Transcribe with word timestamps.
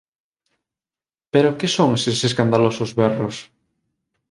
Pero 1.33 1.55
que 1.59 1.67
son 1.75 1.89
eses 1.97 2.19
escandalosos 2.29 2.91
berros? 2.99 3.35